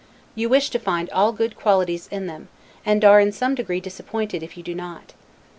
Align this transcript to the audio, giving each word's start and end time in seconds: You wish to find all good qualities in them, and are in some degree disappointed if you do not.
You 0.33 0.49
wish 0.49 0.71
to 0.71 0.79
find 0.79 1.11
all 1.11 1.31
good 1.31 1.55
qualities 1.55 2.07
in 2.07 2.25
them, 2.25 2.47
and 2.83 3.05
are 3.05 3.19
in 3.19 3.31
some 3.31 3.53
degree 3.53 3.79
disappointed 3.79 4.41
if 4.41 4.57
you 4.57 4.63
do 4.63 4.73
not. 4.73 5.13